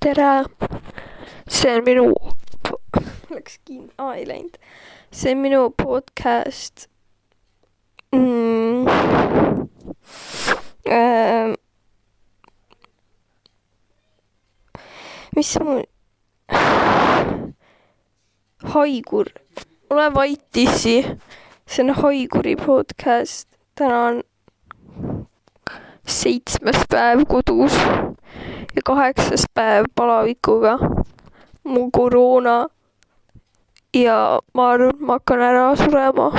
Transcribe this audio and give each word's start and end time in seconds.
tere, 0.00 0.44
see 1.48 1.76
on 1.76 1.84
minu, 1.84 2.14
läks 3.34 3.58
kinni, 3.64 3.90
aa 3.98 4.14
ei 4.14 4.26
läinud, 4.28 4.58
see 5.10 5.34
on 5.34 5.42
minu 5.42 5.62
podcast 5.82 6.86
mm,. 8.14 8.86
Äh, 10.88 11.52
mis 15.36 15.50
mu, 15.60 15.82
haigur, 18.74 19.32
ole 19.90 20.06
vait, 20.14 20.62
issi, 20.62 20.96
see 21.66 21.84
on 21.84 21.92
haiguri 21.98 22.54
podcast, 22.56 23.50
täna 23.74 23.98
on 24.06 24.22
seitsmes 26.08 26.86
päev 26.88 27.26
kodus 27.28 27.76
ja 28.78 28.82
kaheksas 28.84 29.44
päev 29.54 29.84
palavikuga. 29.94 30.78
mu 31.64 31.90
koroona 31.90 32.68
ja 33.94 34.38
ma 34.54 34.70
arvan, 34.70 34.94
ma 35.00 35.12
hakkan 35.12 35.40
ära 35.42 35.76
surema. 35.76 36.30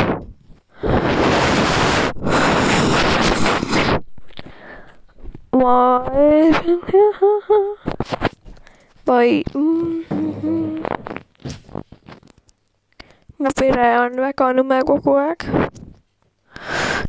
ma 5.51 6.05
ei, 6.15 6.51
ma 9.07 9.21
ei, 9.21 9.43
mu 13.37 13.49
pere 13.59 13.89
on 13.99 14.15
väga 14.15 14.53
nõme 14.55 14.79
kogu 14.87 15.19
aeg. 15.19 15.43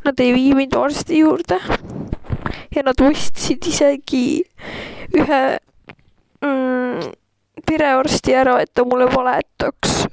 Nad 0.04 0.20
ei 0.20 0.34
vii 0.34 0.54
mind 0.58 0.74
arsti 0.74 1.22
juurde 1.22 1.60
ja 2.74 2.82
nad 2.82 3.00
ostsid 3.02 3.66
isegi 3.66 4.49
ühe 5.16 5.40
mm, 6.44 7.10
perearsti 7.66 8.34
ära, 8.36 8.58
et 8.62 8.72
ta 8.74 8.84
mulle 8.86 9.08
valetaks. 9.10 10.04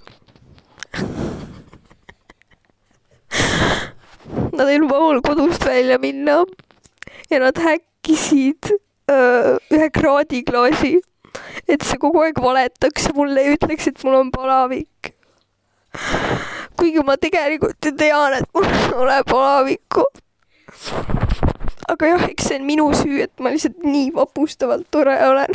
Nad 4.58 4.68
ei 4.68 4.80
luba 4.82 5.00
mul 5.02 5.22
kodust 5.26 5.66
välja 5.66 6.00
minna 6.02 6.42
ja 7.30 7.40
nad 7.44 7.60
häkkisid 7.62 8.72
öö, 9.12 9.58
ühe 9.72 9.90
kraadiklaasi, 9.94 10.98
et 11.70 11.86
see 11.86 12.02
kogu 12.02 12.24
aeg 12.26 12.42
valetaks 12.42 13.10
ja 13.10 13.16
mulle 13.18 13.44
ei 13.44 13.56
ütleks, 13.58 13.92
et 13.92 14.04
mul 14.04 14.22
on 14.24 14.34
palavik. 14.34 15.14
kuigi 16.78 17.02
ma 17.06 17.18
tegelikult 17.18 17.86
ju 17.86 17.94
tean, 17.98 18.38
et 18.38 18.50
mul 18.54 18.68
ei 18.68 18.92
ole 18.98 19.22
palavikku 19.30 20.06
aga 21.88 22.08
jah, 22.12 22.24
eks 22.30 22.50
see 22.50 22.58
on 22.60 22.66
minu 22.68 22.86
süü, 22.96 23.22
et 23.24 23.40
ma 23.40 23.52
lihtsalt 23.54 23.84
nii 23.84 24.12
vapustavalt 24.16 24.88
tore 24.92 25.16
olen. 25.28 25.52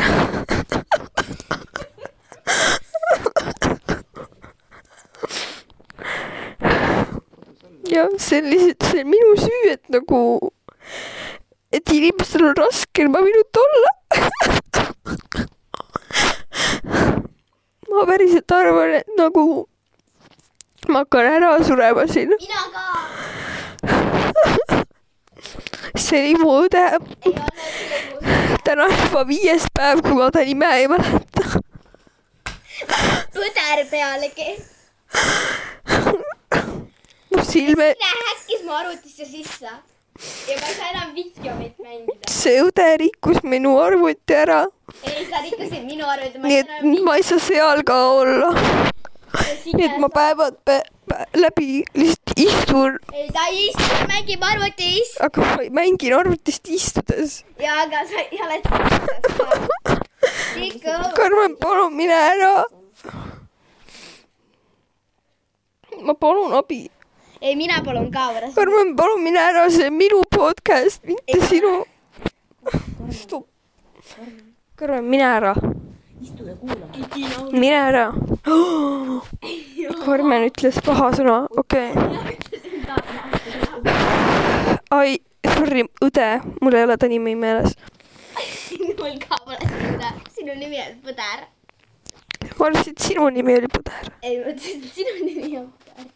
jah, 7.93 8.09
see 8.19 8.41
on 8.41 8.49
lihtsalt, 8.53 8.89
see 8.89 9.03
on 9.05 9.11
minu 9.13 9.35
süü, 9.45 9.63
et 9.75 9.85
nagu, 9.93 10.21
et 11.73 11.87
inimestel 11.99 12.49
on 12.49 12.57
raske 12.63 13.05
ilma 13.05 13.21
minuta 13.27 13.67
olla. 13.67 13.93
ma 17.93 18.07
päriselt 18.09 18.57
arvan, 18.57 18.91
et 19.03 19.09
nagu 19.21 19.45
ma 20.89 21.05
hakkan 21.05 21.25
ära 21.37 21.51
surema 21.65 22.09
siin. 22.09 22.33
mina 22.41 22.63
ka. 22.73 22.85
See 25.97 26.21
oli 26.21 26.35
mu 26.41 26.55
õde, 26.65 26.85
täna 28.65 28.89
on 28.89 28.95
juba 28.97 29.25
viies 29.29 29.67
päev, 29.75 30.03
kui 30.05 30.17
ma 30.17 30.31
ta 30.33 30.45
nime 30.47 30.69
ei 30.79 30.89
mäleta. 30.91 31.63
põder 33.37 33.85
pealegi. 33.91 34.51
mu 37.33 37.45
silme, 37.47 37.95
häkkis 38.01 38.63
mu 38.65 38.77
arvutisse 38.77 39.27
sisse 39.29 39.67
ja 40.49 40.57
ma 40.61 40.67
ei 40.69 40.75
saa 40.77 40.91
enam 40.93 41.13
videoid 41.15 41.77
mängida. 41.83 42.31
see 42.31 42.63
õde 42.65 42.89
rikkus 43.05 43.43
minu 43.45 43.77
arvuti 43.81 44.37
ära, 44.37 44.65
ei, 45.03 45.27
sa 45.29 45.45
rikkusid 45.45 45.85
minu 45.89 46.09
arvuti, 46.09 46.43
nii 46.43 46.59
et 46.63 47.05
ma 47.05 47.19
ei 47.21 47.27
saa 47.27 47.41
seal 47.43 47.85
ka 47.87 47.99
olla. 48.17 48.92
Nii 49.73 49.87
et 49.87 49.99
ma 50.01 50.09
päevad 50.13 50.57
pä 50.65 50.81
läbi 51.37 51.83
lihtsalt 51.95 52.37
istun, 52.37 52.99
ei, 53.13 53.29
ta 53.35 53.47
ei 53.51 53.67
istu, 53.69 53.89
ta 53.91 54.07
mängib 54.09 54.43
arvutis 54.47 55.17
aga 55.21 55.41
ma 55.41 55.57
mängin 55.81 56.15
arvutist 56.17 56.69
istudes. 56.69 57.43
ja, 57.59 57.83
aga 57.85 58.05
sa 58.09 58.19
ei 58.25 58.39
ole. 58.45 58.63
Karmen, 61.17 61.57
palun 61.61 61.97
mine 61.97 62.15
ära. 62.15 62.65
ma 66.03 66.15
palun 66.15 66.53
abi. 66.55 66.91
ei, 67.41 67.57
mina 67.57 67.83
palun 67.85 68.11
ka 68.11 68.33
pärast. 68.35 68.55
Karmen, 68.55 68.97
palun 68.97 69.23
mine 69.23 69.39
ära, 69.39 69.71
see 69.71 69.87
on 69.87 69.97
minu 69.99 70.23
podcast, 70.31 71.03
mitte 71.05 71.39
Ei. 71.39 71.41
sinu. 71.49 71.73
Karmen, 74.77 75.05
mine 75.11 75.27
ära, 75.27 75.55
istu 76.23 76.47
ja 76.47 76.55
kuula. 76.57 76.87
mine 77.53 77.77
ära. 77.77 78.07
Karmen 80.03 80.49
ütles 80.49 80.81
paha 80.83 81.13
sõna, 81.15 81.35
okei 81.61 81.93
okay.. 81.95 82.33
ai, 84.91 85.13
sorry, 85.47 85.85
õde, 86.03 86.27
mul 86.59 86.75
ei 86.75 86.83
ole 86.89 86.97
ta 86.99 87.07
nimi 87.13 87.37
meeles. 87.39 87.77
mul 88.99 89.15
ka 89.23 89.39
pole 89.45 89.61
seda, 89.63 90.11
sinu 90.35 90.57
nimi 90.59 90.81
on 90.83 90.99
põder. 91.07 91.47
ma 92.59 92.67
arvasin, 92.67 92.97
et 92.97 93.07
sinu 93.07 93.29
nimi 93.31 93.55
oli 93.61 93.71
Põder. 93.71 94.11
ei, 94.27 94.35
ma 94.41 94.51
ütlesin, 94.51 94.83
et 94.83 94.93
sinu 94.99 95.13
nimi 95.23 95.55
on 95.61 95.71
põder. 95.85 96.07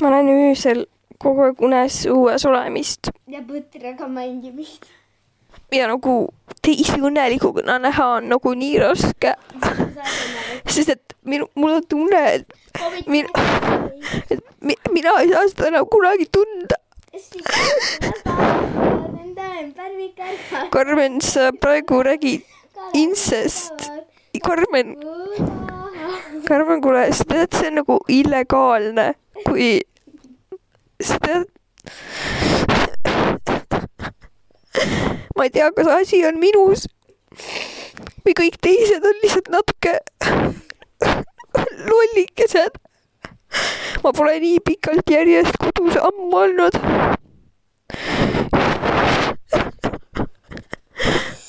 ma 0.00 0.14
näen 0.16 0.32
öösel 0.32 0.86
kogu 1.20 1.44
aeg 1.50 1.60
unes 1.60 1.94
õues 2.08 2.48
olemist 2.48 3.12
ja 3.28 3.44
põdraga 3.44 4.08
mängimist. 4.08 4.88
Ja 5.72 5.88
nagu 5.88 6.28
teisi 6.62 7.00
õnnelikuna 7.00 7.78
näha 7.82 8.08
on 8.18 8.28
nagu 8.32 8.54
nii 8.58 8.78
raske, 8.82 9.34
sest 10.66 10.94
et 10.94 11.16
minu, 11.24 11.48
mul 11.54 11.78
on 11.78 11.86
tunne, 11.88 12.22
et 12.34 13.08
min-, 13.08 13.28
et 14.30 14.40
mi, 14.60 14.76
mina 14.92 15.16
ei 15.22 15.32
saa 15.32 15.48
seda 15.50 15.70
enam 15.72 15.88
kunagi 15.90 16.28
tunda. 16.32 16.78
Karmen, 20.72 21.20
sa 21.20 21.52
praegu 21.52 22.02
räägid 22.02 22.42
incest. 22.94 23.90
Karmen, 24.42 24.96
Karmen, 26.48 26.80
kuule, 26.82 27.12
sa 27.12 27.24
tead, 27.28 27.52
see 27.54 27.68
on 27.68 27.74
nagu 27.82 27.98
illegaalne, 28.08 29.12
kui 29.46 29.80
sa 31.02 31.18
tead. 31.22 31.46
Ma 35.36 35.44
ei 35.44 35.50
tea, 35.50 35.70
kas 35.76 35.88
asi 36.00 36.24
on 36.28 36.38
minus 36.40 36.86
või 38.24 38.34
kõik 38.38 38.58
teised 38.62 39.04
on 39.04 39.20
lihtsalt 39.22 39.48
natuke 39.52 39.98
lollikesed. 41.88 42.78
ma 44.02 44.12
pole 44.16 44.38
nii 44.40 44.60
pikalt 44.64 45.10
järjest 45.10 45.58
kodus 45.60 45.96
ammu 46.00 46.36
olnud. 46.44 46.78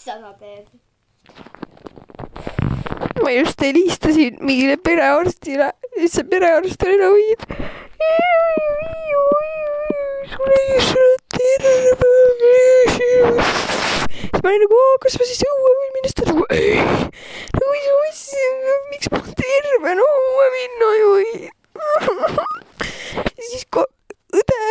sa 0.04 0.18
teed. 0.40 0.66
ma 3.24 3.32
just 3.32 3.62
helistasin 3.62 4.38
mingile 4.42 4.78
perearstile, 4.78 5.72
siis 5.98 6.18
see 6.18 6.28
perearst 6.28 6.84
oli 6.88 6.98
nagu 7.04 7.16
mingi. 7.20 7.36
sul 10.34 10.58
ei 10.60 10.82
ole 10.82 11.16
terve. 11.38 12.14
siis 12.98 13.73
ma 14.44 14.50
olin 14.52 14.64
nagu, 14.66 14.80
kas 15.04 15.16
ma 15.20 15.28
siis 15.30 15.44
õue 15.48 15.72
võin 15.80 15.94
minna, 15.96 16.10
siis 16.10 16.18
ta 16.20 16.26
nagu 16.30 16.44
ei. 16.52 16.76
nagu 17.56 17.72
mis 17.72 17.88
asja, 18.10 18.76
miks 18.92 19.12
ma 19.14 19.22
tervena 19.40 20.08
õue 20.18 20.48
minna 20.58 20.92
ei 20.98 21.06
või. 21.14 21.32
siis 23.50 23.66
ko- 23.72 23.88
õde. 24.34 24.62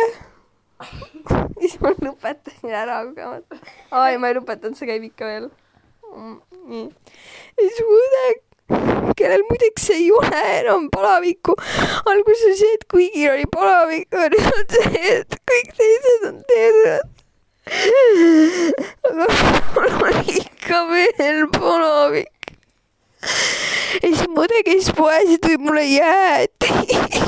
siis 1.59 1.75
ma 1.81 1.93
lõpetasin 1.97 2.73
ära 2.83 3.01
kogemata. 3.09 3.59
aa 3.91 4.09
ei, 4.11 4.17
ma 4.21 4.29
ei 4.31 4.37
lõpetanud, 4.39 4.77
see 4.77 4.89
käib 4.89 5.05
ikka 5.09 5.29
veel. 5.29 5.49
nii. 6.69 6.87
ja 7.57 7.67
siis 7.67 7.81
mu 7.87 7.99
õde, 8.03 8.25
kellel 9.17 9.43
muideks 9.49 9.89
ei 9.95 10.09
ole 10.13 10.43
enam 10.59 10.89
palavikku. 10.93 11.55
alguses 12.11 12.59
see, 12.61 12.75
et 12.77 12.85
kõigil 12.93 13.31
oli 13.33 13.49
palavik, 13.53 14.07
aga 14.13 14.29
nüüd 14.35 14.51
on 14.53 14.69
see, 14.77 15.03
et 15.17 15.39
kõik 15.49 15.73
teised 15.81 16.29
on 16.29 16.39
terved. 16.51 17.12
Mul 19.75 19.91
on 20.03 20.17
ikka 20.27 20.79
veel 20.89 21.47
palavik. 21.47 22.27
ja 24.01 24.07
siis 24.09 24.27
mu 24.27 24.43
õde 24.43 24.63
käis 24.67 24.89
poes 24.97 25.29
ja 25.31 25.37
tõi 25.43 25.57
mulle 25.63 25.83
jäätist. 25.87 27.23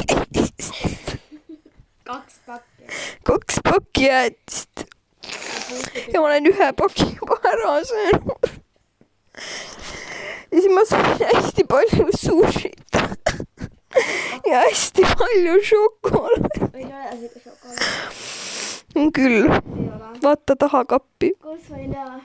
kaks 2.03 2.35
pakki. 2.45 2.83
kaks 3.23 3.55
pakki 3.63 4.01
jäätist. 4.09 4.75
ja 6.11 6.19
ma 6.19 6.27
olen 6.27 6.51
ühe 6.51 6.67
paki 6.75 7.07
juba 7.15 7.35
ära 7.53 7.79
söönud. 7.87 8.51
ma 10.75 10.85
sain 10.89 11.05
hästi 11.31 11.63
palju 11.69 12.05
sushit 12.19 12.99
ja 14.45 14.57
hästi 14.67 15.01
palju 15.15 15.55
šokolaadi. 15.71 16.59
võin 16.75 16.91
öelda 16.91 17.15
siuke 17.23 17.39
šokolaad. 17.47 17.79
küll, 19.15 19.39
ei 19.39 19.43
ole. 19.47 19.75
Vaata 20.25 20.56
taha 20.60 20.83
kappi 20.89 21.31
kus 21.42 21.69
võin 21.72 21.94
teha? 21.94 22.19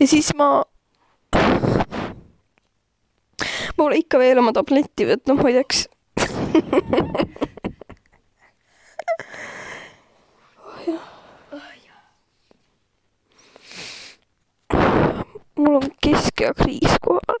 ja 0.00 0.06
siis 0.10 0.30
ma. 0.38 0.64
ma 3.74 3.82
pole 3.82 3.98
ikka 4.02 4.18
veel 4.22 4.38
oma 4.42 4.52
tabletti 4.56 5.06
võtnud, 5.08 5.40
muideks. 5.42 5.86
mul 15.56 15.76
on 15.80 15.88
keskeakriis 16.02 16.98
kohal. 17.04 17.40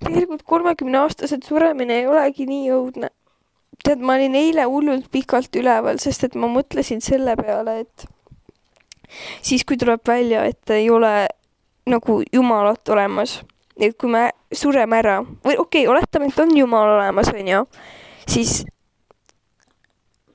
tegelikult 0.00 0.42
kolmekümneaastased 0.42 1.44
suremine 1.44 2.00
ei 2.00 2.06
olegi 2.10 2.46
nii 2.48 2.70
õudne. 2.76 3.10
tead, 3.86 4.02
ma 4.02 4.16
olin 4.18 4.36
eile 4.38 4.66
hullult 4.68 5.08
pikalt 5.12 5.56
üleval, 5.58 6.00
sest 6.02 6.26
et 6.28 6.36
ma 6.38 6.50
mõtlesin 6.50 7.02
selle 7.04 7.36
peale, 7.38 7.80
et 7.84 8.06
siis, 9.42 9.64
kui 9.64 9.78
tuleb 9.80 10.02
välja, 10.06 10.44
et 10.48 10.74
ei 10.74 10.88
ole 10.90 11.28
nagu 11.86 12.20
jumalat 12.32 12.88
olemas, 12.94 13.38
et 13.78 13.94
kui 13.98 14.10
me 14.10 14.28
sureme 14.52 14.98
ära 14.98 15.20
või 15.22 15.54
okei 15.58 15.86
okay,, 15.86 15.92
oletame, 15.92 16.30
et 16.32 16.42
on 16.42 16.56
jumal 16.56 16.96
olemas, 16.96 17.30
onju, 17.34 17.62
siis 18.26 18.58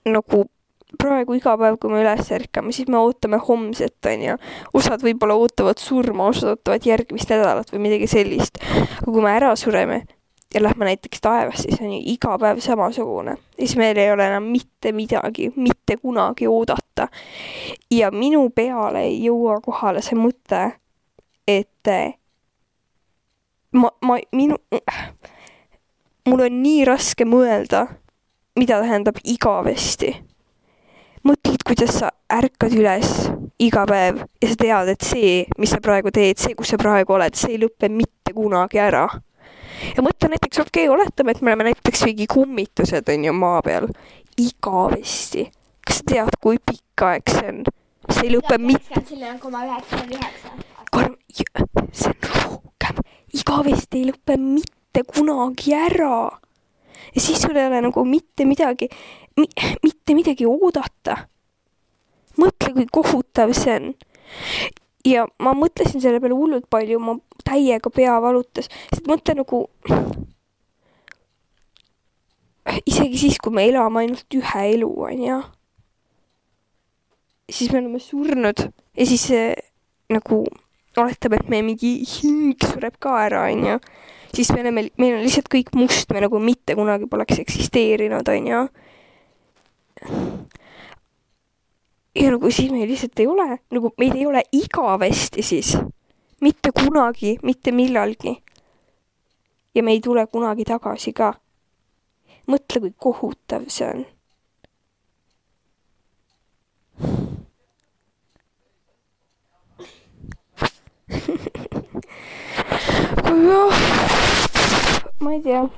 nagu 0.08 0.46
praegu 1.02 1.36
iga 1.38 1.54
päev, 1.60 1.78
kui 1.82 1.92
me 1.92 2.02
üles 2.04 2.32
ärkame, 2.36 2.74
siis 2.76 2.90
me 2.92 3.00
ootame 3.00 3.40
homset, 3.42 3.98
onju. 4.08 4.38
osad 4.78 5.04
võib-olla 5.04 5.38
ootavad 5.40 5.80
surma, 5.82 6.30
osad 6.32 6.56
ootavad 6.56 6.88
järgmist 6.88 7.32
nädalat 7.32 7.72
või 7.74 7.86
midagi 7.88 8.10
sellist. 8.12 8.60
aga 9.00 9.12
kui 9.12 9.24
me 9.24 9.32
ära 9.36 9.54
sureme 9.60 10.04
ja 10.54 10.64
lähme 10.64 10.86
näiteks 10.86 11.22
taevasse, 11.22 11.64
siis 11.64 11.82
on 11.82 11.94
ju 11.94 12.00
iga 12.14 12.38
päev 12.40 12.60
samasugune. 12.60 13.32
ja 13.32 13.68
siis 13.68 13.76
meil 13.78 13.98
ei 13.98 14.12
ole 14.12 14.28
enam 14.28 14.44
mitte 14.44 14.92
midagi, 14.92 15.52
mitte 15.56 15.98
kunagi 15.98 16.48
oodata. 16.48 17.08
ja 17.92 18.12
minu 18.12 18.50
peale 18.50 19.04
ei 19.04 19.24
jõua 19.26 19.62
kohale 19.62 20.02
see 20.02 20.18
mõte, 20.20 20.72
et 21.48 21.88
eh, 21.88 22.14
ma, 23.72 23.90
ma, 24.02 24.18
minu, 24.32 24.58
mul 26.28 26.46
on 26.48 26.60
nii 26.64 26.86
raske 26.86 27.26
mõelda, 27.26 27.88
mida 28.60 28.82
tähendab 28.82 29.18
igavesti 29.24 30.16
mõtled, 31.28 31.62
kuidas 31.68 32.00
sa 32.02 32.10
ärkad 32.34 32.74
üles 32.76 33.10
iga 33.62 33.84
päev 33.90 34.24
ja 34.42 34.50
sa 34.50 34.58
tead, 34.58 34.92
et 34.96 35.06
see, 35.06 35.34
mis 35.62 35.74
sa 35.74 35.82
praegu 35.84 36.14
teed, 36.14 36.40
see, 36.42 36.56
kus 36.58 36.74
sa 36.74 36.80
praegu 36.82 37.16
oled, 37.18 37.38
see 37.38 37.56
ei 37.56 37.62
lõpe 37.62 37.90
mitte 37.94 38.34
kunagi 38.36 38.82
ära. 38.82 39.08
Ja 39.96 40.04
mõtle 40.06 40.32
näiteks, 40.34 40.64
okei 40.64 40.88
okay,, 40.88 40.96
oletame, 40.96 41.36
et 41.36 41.42
me 41.42 41.52
oleme 41.52 41.70
näiteks 41.72 42.06
mingi 42.08 42.28
kummitused 42.32 43.10
on 43.14 43.26
ju 43.26 43.34
maa 43.34 43.62
peal, 43.66 43.88
igavesti. 44.38 45.50
kas 45.88 46.02
sa 46.02 46.10
tead, 46.14 46.36
kui 46.42 46.60
pikk 46.60 47.06
aeg 47.08 47.32
see 47.32 47.48
on? 47.54 47.64
see 48.10 48.28
ei 48.28 48.36
lõpe 48.36 48.58
mitte 48.62 49.02
selle 49.08 49.32
on 49.32 49.40
koma 49.42 49.64
üheksakümmend 49.68 50.16
üheksa. 50.18 50.54
kolm, 50.92 51.18
see 51.92 52.12
on 52.12 52.30
rohkem, 52.36 53.02
igavesti 53.38 54.02
ei 54.02 54.08
lõpe 54.12 54.38
mitte 54.42 55.04
kunagi 55.08 55.76
ära. 55.78 56.30
ja 57.16 57.22
siis 57.22 57.42
sul 57.42 57.58
ei 57.58 57.68
ole 57.70 57.82
nagu 57.88 58.06
mitte 58.06 58.46
midagi 58.46 58.90
mi,, 59.40 59.48
mitte 59.84 60.16
midagi 60.18 60.48
oodata. 60.50 61.18
mõtle, 62.42 62.74
kui 62.74 62.88
kohutav 63.00 63.54
see 63.58 63.76
on. 63.78 63.94
ja 65.06 65.28
ma 65.40 65.54
mõtlesin 65.58 66.04
selle 66.04 66.22
peale 66.24 66.38
hullult 66.38 66.70
palju, 66.70 67.00
ma 67.00 67.18
täiega 67.52 67.92
pea 67.94 68.16
valutas, 68.24 68.72
sest 68.90 69.08
mõtle 69.12 69.36
nagu 69.44 69.66
isegi 72.86 73.18
siis, 73.18 73.40
kui 73.42 73.54
me 73.54 73.66
elame 73.70 74.06
ainult 74.06 74.38
ühe 74.38 74.66
elu, 74.76 74.90
onju, 75.08 75.40
siis 77.52 77.72
me 77.72 77.82
oleme 77.82 78.00
surnud. 78.00 78.68
Ja 78.98 79.08
siis 79.08 79.28
nagu 80.12 80.44
oletame, 81.00 81.40
et 81.40 81.52
meie 81.52 81.66
mingi 81.66 81.94
hing 82.04 82.56
sureb 82.60 82.98
ka 83.02 83.16
ära, 83.26 83.46
onju, 83.52 83.78
siis 84.36 84.52
me 84.54 84.64
oleme, 84.64 84.88
meil 85.00 85.18
on 85.18 85.26
lihtsalt 85.26 85.50
kõik 85.52 85.74
must, 85.80 86.12
me 86.12 86.24
nagu 86.26 86.42
mitte 86.44 86.76
kunagi 86.80 87.08
poleks 87.12 87.40
eksisteerinud, 87.44 88.28
onju. 88.36 88.64
ja 92.20 92.32
nagu 92.34 92.52
siis 92.52 92.72
meil 92.74 92.90
lihtsalt 92.92 93.24
ei 93.24 93.32
ole, 93.32 93.62
nagu 93.72 93.94
meid 94.02 94.18
ei 94.20 94.28
ole 94.28 94.44
igavesti 94.56 95.46
siis, 95.46 95.78
mitte 96.42 96.72
kunagi, 96.72 97.40
mitte 97.44 97.72
millalgi. 97.72 98.44
ja 99.76 99.84
me 99.84 99.92
ei 99.92 100.02
tule 100.02 100.28
kunagi 100.28 100.66
tagasi 100.66 101.14
ka. 101.14 101.34
mõtle, 102.48 102.80
kui 102.80 102.94
kohutav 102.98 103.64
see 103.68 103.88
on 103.88 104.06
ma 115.22 115.34
ei 115.34 115.42
tea. 115.42 115.70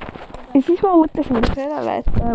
ja 0.53 0.61
siis 0.61 0.81
ma 0.83 0.95
mõtlesin 0.97 1.45
sellele, 1.53 1.97
et 2.01 2.07
äh, 2.21 2.33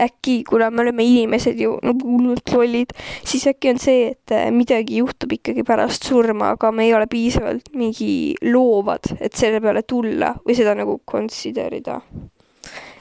äkki, 0.00 0.42
kuna 0.48 0.70
me 0.70 0.82
oleme 0.84 1.04
inimesed 1.04 1.60
ju 1.60 1.74
nagu 1.82 2.12
hullult 2.12 2.52
lollid, 2.54 2.94
siis 3.26 3.46
äkki 3.50 3.72
on 3.72 3.82
see, 3.82 4.12
et 4.12 4.34
äh, 4.34 4.48
midagi 4.54 5.00
juhtub 5.02 5.34
ikkagi 5.38 5.64
pärast 5.66 6.08
surma, 6.08 6.54
aga 6.56 6.72
me 6.72 6.88
ei 6.88 6.94
ole 6.96 7.08
piisavalt 7.10 7.72
mingi 7.78 8.34
loovad, 8.46 9.12
et 9.20 9.36
selle 9.38 9.62
peale 9.64 9.84
tulla 9.88 10.34
või 10.44 10.58
seda 10.58 10.76
nagu 10.78 11.00
consider 11.08 11.74
ida. 11.74 12.00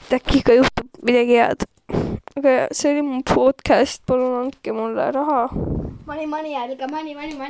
et 0.08 0.20
äkki 0.22 0.42
ikka 0.42 0.60
juhtub 0.62 1.02
midagi 1.06 1.42
head. 1.42 1.68
aga 2.38 2.58
see 2.76 2.92
oli 2.94 3.06
mu 3.06 3.22
podcast, 3.26 4.04
palun 4.06 4.42
andke 4.44 4.74
mulle 4.76 5.12
raha 5.16 5.48
Money, 6.08 6.26
money, 6.26 6.54
ärge 6.56 6.88
money, 6.88 7.14
money, 7.14 7.34
money. 7.36 7.38